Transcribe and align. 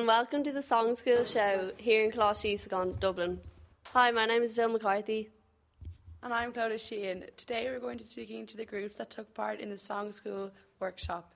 Hello, 0.00 0.08
and 0.08 0.18
welcome 0.18 0.42
to 0.44 0.50
the 0.50 0.62
Song 0.62 0.96
School 0.96 1.26
show 1.26 1.72
here 1.76 2.06
in 2.06 2.10
Closh 2.10 2.42
Dublin. 3.00 3.38
Hi, 3.92 4.10
my 4.10 4.24
name 4.24 4.42
is 4.42 4.56
Jill 4.56 4.70
McCarthy. 4.70 5.28
And 6.22 6.32
I'm 6.32 6.54
Clodagh 6.54 6.80
Sheehan. 6.80 7.24
Today 7.36 7.66
we're 7.68 7.80
going 7.80 7.98
to 7.98 8.04
be 8.04 8.08
speaking 8.08 8.46
to 8.46 8.56
the 8.56 8.64
groups 8.64 8.96
that 8.96 9.10
took 9.10 9.34
part 9.34 9.60
in 9.60 9.68
the 9.68 9.76
Song 9.76 10.10
School 10.12 10.52
workshop. 10.80 11.34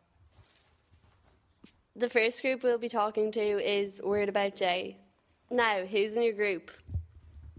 The 1.95 2.09
first 2.09 2.41
group 2.41 2.63
we'll 2.63 2.79
be 2.79 2.89
talking 2.89 3.31
to 3.33 3.41
is 3.41 4.01
Word 4.03 4.31
About 4.31 4.57
Jay. 4.57 4.97
Now, 5.51 5.85
who's 5.85 6.17
in 6.17 6.23
your 6.23 6.33
group? 6.33 6.71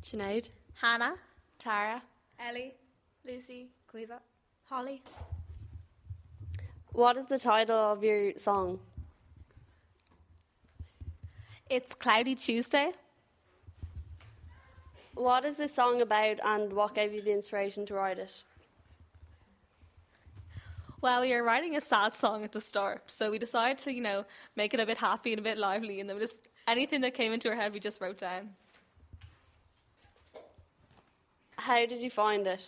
Sinead, 0.01 0.49
Hannah, 0.73 1.17
Tara, 1.59 2.01
Ellie, 2.39 2.73
Lucy, 3.23 3.69
Caoimhe, 3.93 4.17
Holly. 4.63 5.03
What 6.93 7.15
is 7.15 7.27
the 7.27 7.37
title 7.37 7.77
of 7.77 8.03
your 8.03 8.35
song? 8.37 8.79
It's 11.67 11.95
Cloudy 11.95 12.35
Tuesday. 12.35 12.91
What 15.15 15.45
is 15.45 15.57
this 15.57 15.73
song 15.73 15.99
about 15.99 16.39
and 16.45 16.71
what 16.71 16.93
gave 16.93 17.11
you 17.11 17.23
the 17.23 17.31
inspiration 17.33 17.87
to 17.87 17.95
write 17.95 18.19
it? 18.19 18.43
Well, 21.01 21.21
we 21.21 21.31
were 21.31 21.41
writing 21.41 21.75
a 21.75 21.81
sad 21.81 22.13
song 22.13 22.43
at 22.43 22.51
the 22.51 22.61
start, 22.61 23.09
so 23.09 23.31
we 23.31 23.39
decided 23.39 23.79
to, 23.79 23.91
you 23.91 24.01
know, 24.01 24.25
make 24.55 24.75
it 24.75 24.79
a 24.79 24.85
bit 24.85 24.99
happy 24.99 25.33
and 25.33 25.39
a 25.39 25.41
bit 25.41 25.57
lively, 25.57 25.99
and 25.99 26.07
then 26.07 26.19
just 26.19 26.41
anything 26.67 27.01
that 27.01 27.15
came 27.15 27.33
into 27.33 27.49
our 27.49 27.55
head, 27.55 27.73
we 27.73 27.79
just 27.79 27.99
wrote 27.99 28.19
down. 28.19 28.51
How 31.57 31.83
did 31.87 31.99
you 32.03 32.11
find 32.11 32.45
it? 32.45 32.63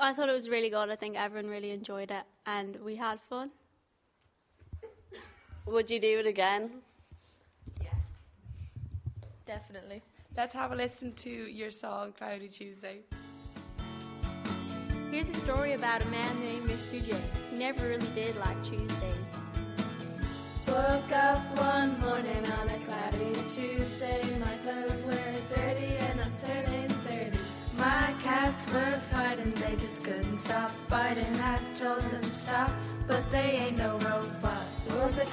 I 0.00 0.12
thought 0.12 0.28
it 0.28 0.32
was 0.32 0.48
really 0.48 0.70
good. 0.70 0.90
I 0.90 0.96
think 0.96 1.16
everyone 1.16 1.48
really 1.48 1.70
enjoyed 1.70 2.10
it 2.10 2.24
and 2.44 2.74
we 2.84 2.96
had 2.96 3.20
fun. 3.30 3.52
Would 5.66 5.90
you 5.90 5.98
do 5.98 6.18
it 6.18 6.26
again? 6.26 6.70
Yeah. 7.82 7.88
Definitely. 9.46 10.02
let's 10.36 10.52
have 10.52 10.72
a 10.72 10.76
listen 10.76 11.14
to 11.14 11.30
your 11.30 11.70
song 11.70 12.12
Cloudy 12.16 12.48
Tuesday. 12.48 12.98
Here's 15.10 15.30
a 15.30 15.34
story 15.34 15.72
about 15.72 16.04
a 16.04 16.08
man 16.08 16.40
named 16.40 16.68
Mr. 16.68 17.02
J. 17.04 17.16
He 17.50 17.56
never 17.56 17.88
really 17.88 18.06
did 18.14 18.36
like 18.36 18.62
Tuesdays. 18.62 19.14
Woke 20.66 21.12
up 21.12 21.56
one 21.56 21.98
morning 22.00 22.44
on 22.58 22.68
a 22.68 22.78
cloudy 22.86 23.34
Tuesday. 23.54 24.22
My 24.40 24.56
clothes 24.64 25.04
were 25.04 25.54
dirty 25.54 25.96
and 25.96 26.20
I'm 26.20 26.32
turning 26.38 26.88
30. 26.88 27.38
My 27.78 28.14
cats 28.22 28.66
were 28.72 28.98
fighting, 29.12 29.52
they 29.52 29.76
just 29.76 30.02
couldn't 30.02 30.38
stop 30.38 30.72
biting. 30.88 31.34
I 31.36 31.58
told 31.78 32.00
them 32.00 32.20
to 32.20 32.30
stop, 32.30 32.70
but 33.06 33.30
they 33.30 33.66
ain't 33.66 33.78
no 33.78 33.93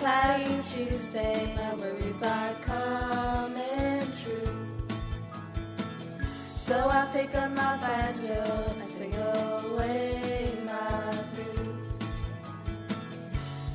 cloudy 0.02 0.60
Tuesday, 0.64 1.54
my 1.56 1.76
worries 1.76 2.24
are 2.24 2.56
coming 2.56 4.02
true. 4.20 4.56
So 6.56 6.90
I 6.90 7.06
pick 7.14 7.36
up 7.36 7.52
my 7.52 7.78
banjo 7.78 8.66
and 8.72 8.82
sing 8.82 9.14
away 9.14 10.58
my 10.66 11.24
blues. 11.36 12.00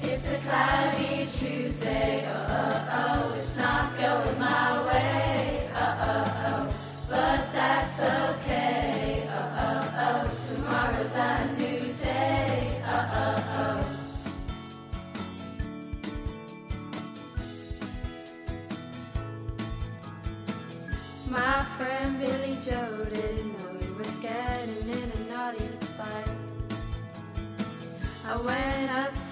It's 0.02 0.28
a 0.32 0.38
cloudy 0.38 1.28
Tuesday, 1.38 2.24
oh 2.26 2.46
oh 2.60 2.88
oh, 3.02 3.38
it's 3.38 3.56
not 3.56 3.96
going 3.96 4.38
my 4.40 4.84
way, 4.88 5.70
oh 5.76 6.08
oh 6.10 6.44
oh, 6.48 6.74
but 7.08 7.52
that's 7.52 8.00
okay, 8.00 8.35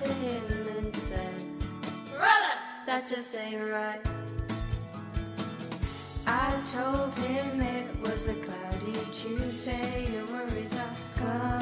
to 0.01 0.13
him 0.13 0.69
and 0.77 0.97
said, 0.97 1.41
Brother, 2.11 2.55
that 2.87 3.07
just 3.07 3.37
ain't 3.37 3.63
right. 3.71 4.01
I 6.27 6.61
told 6.67 7.15
him 7.15 7.61
it 7.61 8.01
was 8.01 8.27
a 8.27 8.35
cloudy 8.35 8.99
Tuesday, 9.13 10.09
your 10.13 10.27
worries 10.27 10.75
are 10.75 10.97
coming 11.15 11.54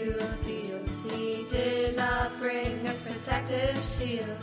into 0.00 0.18
a 0.18 0.32
field. 0.44 0.88
He 1.10 1.44
did 1.50 1.96
not 1.96 2.38
bring 2.38 2.84
his 2.84 3.02
protective 3.02 3.78
shield. 3.84 4.36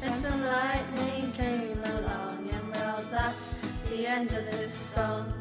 Then 0.00 0.22
some 0.22 0.44
lightning 0.44 1.32
came 1.32 1.82
along, 1.84 2.48
and 2.52 2.70
well, 2.72 3.04
that's 3.10 3.62
the 3.88 4.06
end 4.06 4.32
of 4.32 4.44
this 4.50 4.74
song. 4.74 5.32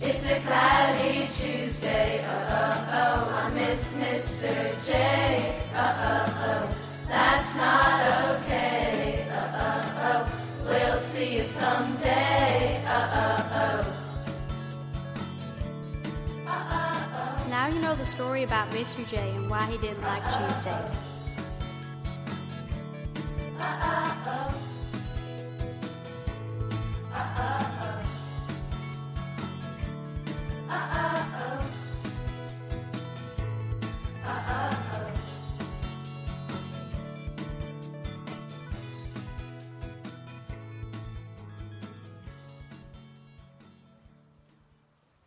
It's 0.00 0.30
a 0.30 0.40
cloudy 0.40 1.28
Tuesday, 1.32 2.24
oh 2.26 2.46
oh 2.48 2.88
oh, 2.92 3.34
I 3.34 3.50
miss 3.50 3.94
Mr. 3.94 4.86
J, 4.86 5.54
oh 5.74 5.78
oh 5.78 6.44
oh, 6.46 6.74
that's 7.08 7.54
not 7.56 8.40
okay, 8.42 9.26
oh 9.30 9.50
oh 9.54 10.02
oh, 10.06 10.32
we'll 10.64 11.00
see 11.00 11.36
you 11.38 11.44
someday, 11.44 12.82
oh 12.86 13.10
oh 13.12 13.47
you 17.78 17.84
know 17.84 17.94
the 17.94 18.04
story 18.04 18.42
about 18.42 18.68
Mr. 18.70 19.06
J 19.06 19.18
and 19.36 19.48
why 19.48 19.64
he 19.66 19.78
didn't 19.78 20.02
like 20.02 20.24
Tuesdays. 20.24 20.96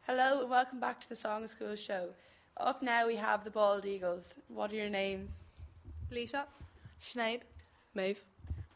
Hello 0.05 0.41
and 0.41 0.49
welcome 0.49 0.81
back 0.81 0.99
to 0.99 1.07
the 1.07 1.15
Song 1.15 1.47
School 1.47 1.77
show. 1.77 2.09
Up 2.63 2.83
now 2.83 3.07
we 3.07 3.15
have 3.15 3.43
the 3.43 3.49
Bald 3.49 3.85
Eagles. 3.85 4.35
What 4.47 4.71
are 4.71 4.75
your 4.75 4.89
names? 4.89 5.45
Leisha, 6.11 6.43
Sinead, 7.03 7.41
Maeve. 7.95 8.19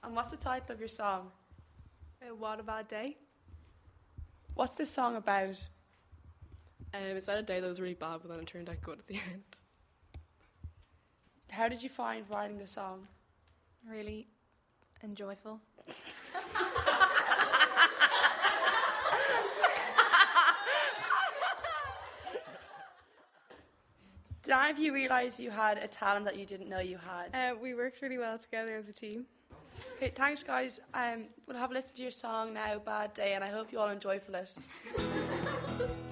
And 0.04 0.16
what's 0.16 0.30
the 0.30 0.38
title 0.38 0.74
of 0.74 0.80
your 0.80 0.88
song? 0.88 1.30
uh, 2.22 2.34
What 2.34 2.60
About 2.60 2.90
Day? 2.90 3.16
What's 4.56 4.74
this 4.74 4.90
song 4.92 5.16
about? 5.18 5.68
Um, 6.94 7.02
it's 7.04 7.26
about 7.28 7.40
a 7.40 7.44
day 7.44 7.60
that 7.60 7.68
was 7.68 7.80
really 7.82 7.94
bad, 7.94 8.22
but 8.24 8.30
then 8.32 8.40
it 8.40 8.48
turned 8.48 8.70
out 8.70 8.82
good 8.82 9.00
at 9.00 9.08
the 9.08 9.16
end. 9.32 9.44
How 11.50 11.68
did 11.68 11.84
you 11.84 11.90
find 11.90 12.26
writing 12.30 12.58
the 12.58 12.68
song? 12.68 13.08
Really 13.88 14.28
enjoyable. 15.04 15.60
Did 24.46 24.54
any 24.54 24.72
of 24.72 24.78
you 24.78 24.94
realise 24.94 25.40
you 25.40 25.50
had 25.50 25.80
a 25.80 25.88
talent 25.88 26.26
that 26.26 26.38
you 26.38 26.46
didn't 26.46 26.70
know 26.70 26.80
you 26.80 27.00
had? 27.00 27.36
Uh, 27.36 27.56
we 27.60 27.74
worked 27.74 28.00
really 28.04 28.20
well 28.20 28.38
together 28.38 28.78
as 28.78 28.88
a 28.88 28.94
team. 28.94 29.26
okay, 29.98 30.14
thanks, 30.16 30.44
guys. 30.44 30.80
Um, 30.94 31.26
we'll 31.48 31.58
have 31.58 31.72
a 31.72 31.74
listen 31.74 31.96
to 31.96 32.02
your 32.04 32.12
song 32.12 32.54
now, 32.54 32.78
Bad 32.78 33.16
Day, 33.16 33.34
and 33.34 33.44
I 33.44 33.50
hope 33.50 33.72
you 33.72 33.80
all 33.80 33.90
enjoy 33.90 34.20
for 34.20 34.38
it. 34.38 34.56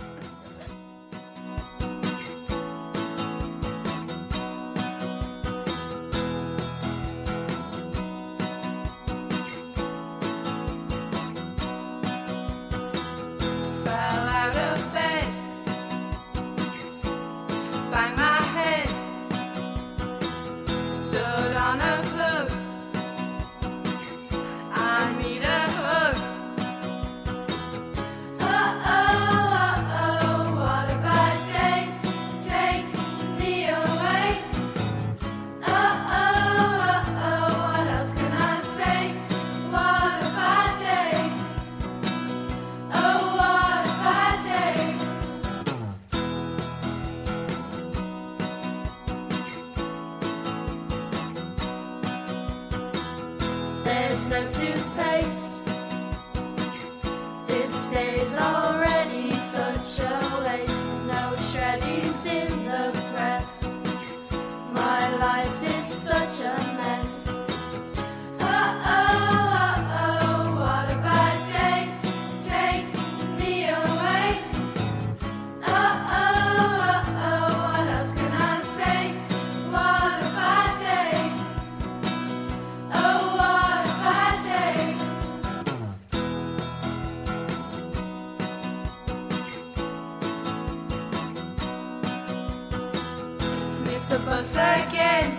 Missed 93.94 94.10
the 94.10 94.18
bus 94.20 94.54
again. 94.56 95.38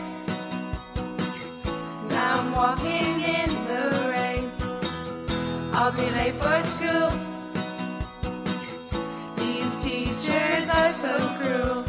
Now 2.09 2.39
I'm 2.39 2.53
walking 2.53 3.21
in 3.21 3.51
the 3.67 3.85
rain. 4.15 4.53
I'll 5.73 5.91
be 5.91 6.09
late 6.19 6.37
for 6.37 6.63
school. 6.63 7.11
These 9.35 9.75
teachers 9.83 10.69
are 10.71 10.93
so 10.93 11.19
cruel. 11.41 11.84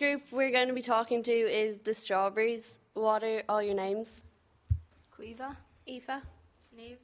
Next 0.00 0.10
group 0.10 0.22
we're 0.30 0.52
going 0.52 0.68
to 0.68 0.74
be 0.74 0.82
talking 0.82 1.24
to 1.24 1.32
is 1.32 1.78
the 1.78 1.92
Strawberries. 1.92 2.78
What 2.94 3.24
are 3.24 3.42
all 3.48 3.60
your 3.60 3.74
names? 3.74 4.08
Caoimhe, 5.16 5.56
Eva. 5.86 6.22
Neve, 6.76 6.98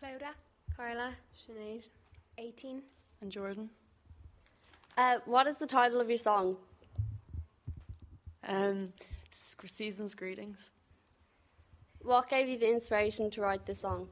Clodagh, 0.00 0.36
Carla, 0.76 1.14
Sinead. 1.34 1.82
18. 2.36 2.82
And 3.22 3.32
Jordan. 3.32 3.70
Uh, 4.96 5.18
what 5.24 5.48
is 5.48 5.56
the 5.56 5.66
title 5.66 6.00
of 6.00 6.08
your 6.08 6.18
song? 6.18 6.56
Um, 8.46 8.92
season's 9.66 10.14
greetings. 10.14 10.70
What 12.02 12.28
gave 12.28 12.48
you 12.48 12.58
the 12.58 12.70
inspiration 12.70 13.30
to 13.32 13.40
write 13.40 13.66
this 13.66 13.80
song? 13.80 14.08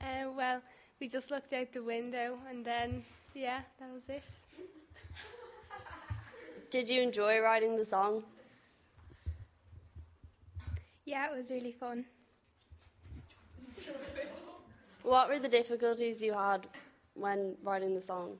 Uh, 0.00 0.30
well, 0.36 0.62
we 1.00 1.08
just 1.08 1.30
looked 1.32 1.52
out 1.52 1.72
the 1.72 1.82
window 1.82 2.38
and 2.48 2.64
then, 2.64 3.02
yeah, 3.34 3.62
that 3.80 3.92
was 3.92 4.08
it. 4.08 4.24
Did 6.70 6.88
you 6.88 7.02
enjoy 7.02 7.40
writing 7.40 7.76
the 7.76 7.84
song? 7.84 8.22
Yeah, 11.04 11.26
it 11.28 11.36
was 11.36 11.50
really 11.50 11.72
fun. 11.72 12.04
What 15.02 15.28
were 15.28 15.40
the 15.40 15.48
difficulties 15.48 16.22
you 16.22 16.32
had 16.32 16.68
when 17.14 17.56
writing 17.64 17.96
the 17.96 18.02
song? 18.02 18.38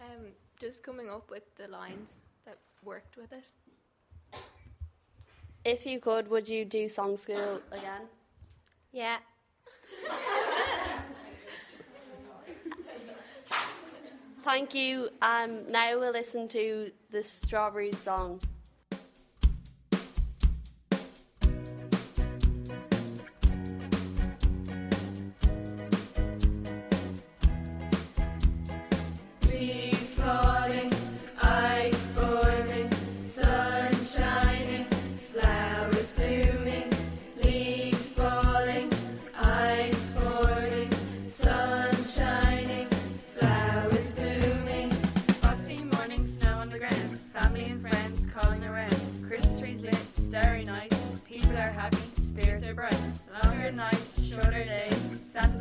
Um, 0.00 0.26
just 0.60 0.84
coming 0.84 1.10
up 1.10 1.32
with 1.32 1.42
the 1.56 1.66
lines 1.66 2.20
that 2.44 2.58
worked 2.84 3.16
with 3.16 3.32
it. 3.32 3.50
If 5.64 5.86
you 5.86 5.98
could, 5.98 6.28
would 6.28 6.48
you 6.48 6.64
do 6.64 6.86
song 6.86 7.16
school 7.16 7.60
again? 7.72 8.02
yeah, 8.92 9.16
Thank 14.44 14.74
you. 14.74 15.08
Um, 15.22 15.70
now 15.72 15.98
we'll 15.98 16.12
listen 16.12 16.48
to 16.48 16.90
the 17.10 17.22
Strawberries 17.22 17.96
song. 17.96 18.42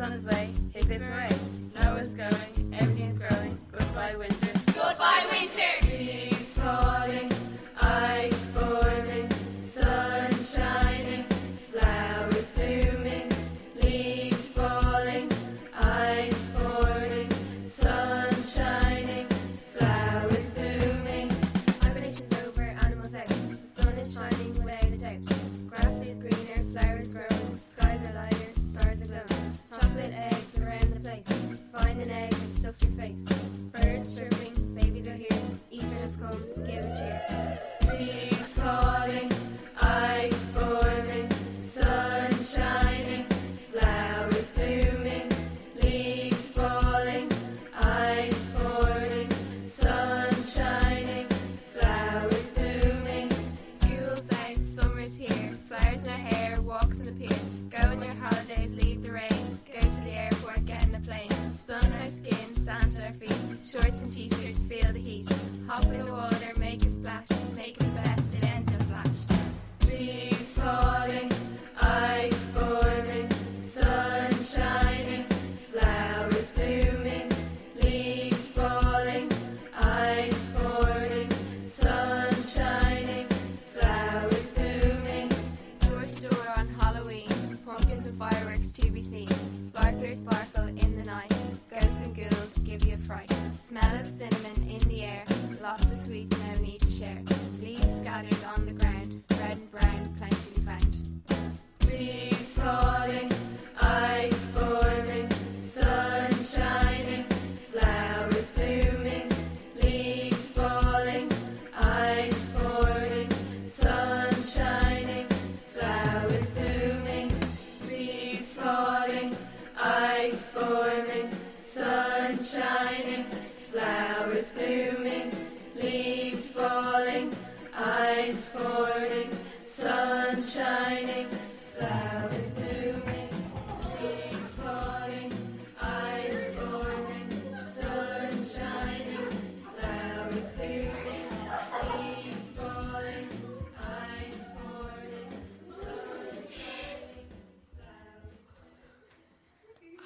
on 0.03 0.11
his 0.11 0.25
way, 0.25 0.49
hip 0.73 0.83
hip 0.83 1.01
hooray. 1.01 1.29
Snow 1.57 1.95
is 1.95 2.13
going, 2.13 2.75
everything's 2.77 3.19
growing, 3.19 3.57
goodbye 3.71 4.15
winter. 4.17 4.42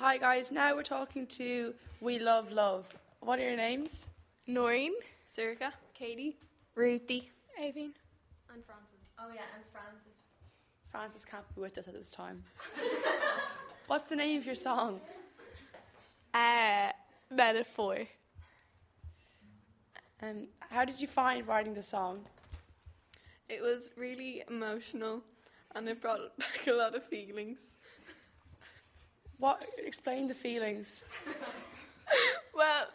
Hi 0.08 0.18
guys, 0.18 0.54
now 0.54 0.74
we're 0.74 0.84
talking 0.84 1.28
to 1.28 1.74
We 2.00 2.18
Love 2.18 2.50
Love. 2.50 2.86
What 3.20 3.40
are 3.40 3.44
your 3.44 3.58
names? 3.58 4.06
Noreen. 4.48 4.94
Circa. 5.28 5.74
Katie. 5.94 6.38
Ruthie. 6.76 7.30
Aoibhinn. 7.60 7.92
And 8.54 8.64
Francis. 8.66 9.02
Oh 9.20 9.28
yeah, 9.36 9.42
and 9.54 9.66
Francis. 9.70 10.28
Francis 10.90 11.26
can't 11.26 11.44
be 11.54 11.60
with 11.60 11.78
us 11.78 11.90
at 11.90 11.94
this 11.94 12.10
time. 12.10 12.42
What's 13.88 14.06
the 14.06 14.16
name 14.16 14.38
of 14.38 14.46
your 14.46 14.56
song? 14.56 15.02
Uh, 16.34 16.92
metaphor. 17.30 18.08
Um, 20.24 20.48
how 20.70 20.86
did 20.86 21.02
you 21.02 21.08
find 21.08 21.46
writing 21.46 21.74
the 21.74 21.84
song? 21.84 22.22
It 23.50 23.62
was 23.62 23.90
really 23.98 24.42
emotional 24.50 25.24
and 25.76 25.90
it 25.90 26.00
brought 26.02 26.38
back 26.38 26.66
a 26.66 26.72
lot 26.72 26.96
of 26.96 27.04
feelings. 27.04 27.60
What 29.40 29.64
explain 29.86 30.28
the 30.28 30.36
feelings? 30.36 31.04
Well, 32.56 32.88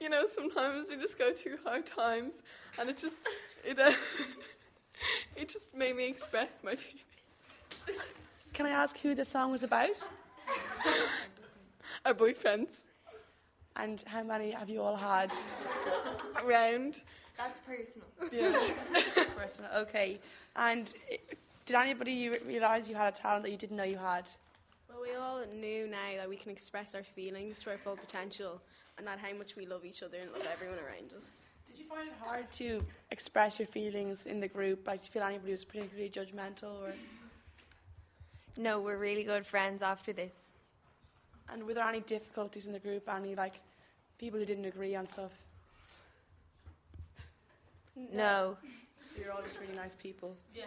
you 0.00 0.08
know, 0.08 0.26
sometimes 0.26 0.88
we 0.88 0.96
just 0.96 1.18
go 1.18 1.32
through 1.32 1.58
hard 1.64 1.86
times 1.86 2.32
and 2.80 2.88
it 2.90 2.98
just 2.98 3.28
it 3.62 3.78
uh, 3.78 3.92
it 5.36 5.48
just 5.48 5.72
made 5.74 5.94
me 5.94 6.06
express 6.08 6.48
my 6.64 6.74
feelings. 6.74 8.00
Can 8.54 8.66
I 8.66 8.70
ask 8.70 8.98
who 8.98 9.14
the 9.14 9.24
song 9.24 9.52
was 9.52 9.62
about? 9.62 9.90
Our 12.06 12.14
boyfriends 12.14 12.80
And 13.76 14.02
how 14.06 14.22
many 14.24 14.50
have 14.50 14.68
you 14.68 14.82
all 14.82 14.96
had? 14.96 15.32
around. 16.44 17.00
That's 17.36 17.60
personal. 17.60 18.08
Yeah. 18.32 18.58
Personal. 19.36 19.70
Okay. 19.82 20.18
And 20.56 20.92
did 21.66 21.76
anybody 21.76 22.12
you 22.12 22.36
realise 22.46 22.88
you 22.88 22.96
had 22.96 23.12
a 23.12 23.16
talent 23.16 23.44
that 23.44 23.50
you 23.50 23.58
didn't 23.58 23.76
know 23.76 23.84
you 23.84 23.98
had? 23.98 24.28
Well, 25.14 25.38
we 25.38 25.52
all 25.52 25.60
knew 25.60 25.86
now 25.86 26.16
that 26.16 26.28
we 26.28 26.36
can 26.36 26.50
express 26.50 26.94
our 26.94 27.02
feelings 27.02 27.62
to 27.62 27.70
our 27.70 27.78
full 27.78 27.96
potential 27.96 28.60
and 28.98 29.06
that 29.06 29.18
how 29.18 29.32
much 29.36 29.56
we 29.56 29.66
love 29.66 29.84
each 29.84 30.02
other 30.02 30.18
and 30.18 30.32
love 30.32 30.46
everyone 30.52 30.78
around 30.78 31.12
us. 31.20 31.48
Did 31.68 31.78
you 31.78 31.86
find 31.86 32.08
it 32.08 32.14
hard 32.20 32.50
to 32.52 32.80
express 33.10 33.58
your 33.58 33.66
feelings 33.66 34.26
in 34.26 34.40
the 34.40 34.48
group? 34.48 34.86
Like, 34.86 35.02
do 35.02 35.06
you 35.06 35.12
feel 35.12 35.22
anybody 35.22 35.52
was 35.52 35.64
particularly 35.64 36.10
judgmental, 36.10 36.80
or 36.82 36.94
No, 38.56 38.80
we're 38.80 38.96
really 38.98 39.24
good 39.24 39.46
friends 39.46 39.82
after 39.82 40.12
this. 40.12 40.52
and 41.52 41.64
were 41.64 41.74
there 41.74 41.84
any 41.88 42.00
difficulties 42.00 42.66
in 42.66 42.72
the 42.72 42.78
group? 42.78 43.08
Any 43.08 43.34
like 43.34 43.54
people 44.18 44.38
who 44.38 44.46
didn't 44.46 44.64
agree 44.64 44.94
on 44.94 45.06
stuff? 45.06 45.32
No. 47.96 48.56
So 49.14 49.22
you're 49.22 49.32
all 49.32 49.42
just 49.42 49.60
really 49.60 49.74
nice 49.74 49.94
people. 49.94 50.36
Yeah. 50.54 50.64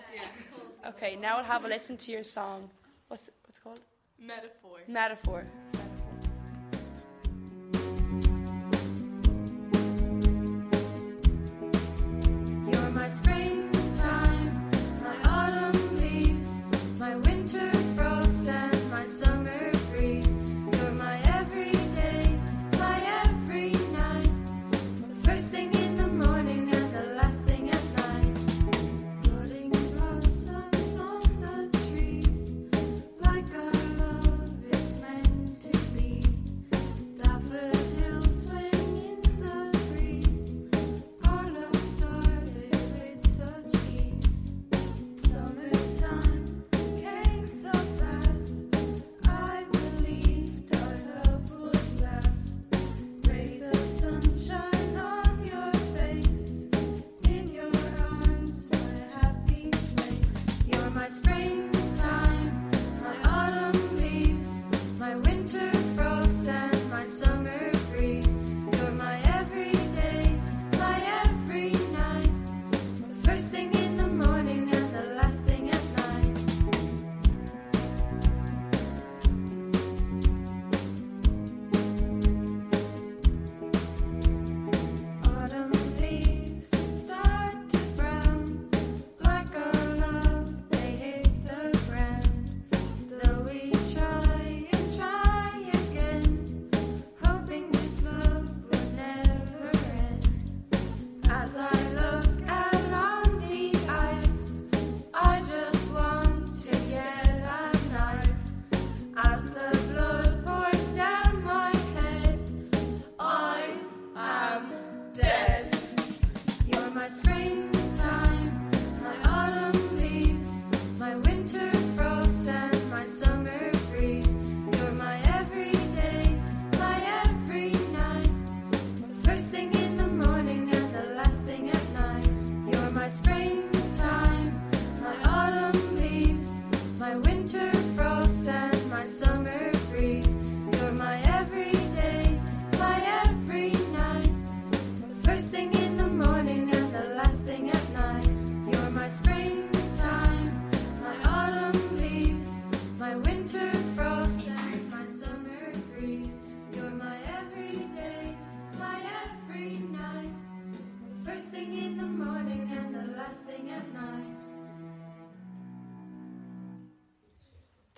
Okay, 0.88 1.16
now 1.16 1.38
we'll 1.38 1.46
have 1.46 1.66
a 1.66 1.68
listen 1.68 1.98
to 1.98 2.12
your 2.12 2.24
song. 2.24 2.70
What's 3.08 3.30
what's 3.44 3.58
it 3.58 3.64
called? 3.64 3.80
Metaphor. 4.20 4.80
Metaphor. 4.88 5.46
You're 5.74 5.97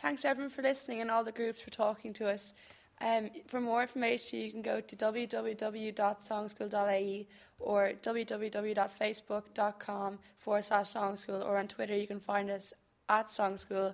thanks 0.02 0.26
everyone 0.26 0.50
for 0.50 0.62
listening 0.62 1.00
and 1.02 1.10
all 1.12 1.24
the 1.24 1.32
groups 1.32 1.62
for 1.62 1.70
talking 1.70 2.12
to 2.14 2.28
us. 2.30 2.54
Um, 3.02 3.30
for 3.48 3.62
more 3.62 3.82
information, 3.82 4.40
you 4.40 4.52
can 4.52 4.62
go 4.62 4.82
to 4.82 4.96
www.songschool.ie 4.96 7.28
or 7.60 7.94
www.facebook.com 8.02 10.20
forward 10.38 10.64
slash 10.64 10.94
songschool 10.94 11.46
or 11.46 11.58
on 11.58 11.68
Twitter 11.68 11.96
you 11.96 12.08
can 12.08 12.20
find 12.20 12.50
us 12.50 12.74
at 13.08 13.28
songschool 13.28 13.94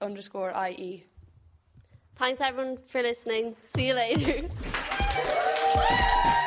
underscore. 0.00 0.52
IE. 0.68 1.04
Thanks 2.16 2.40
everyone 2.40 2.78
for 2.86 3.02
listening. 3.02 3.56
See 3.74 3.88
you 3.88 3.94
later. 3.94 4.48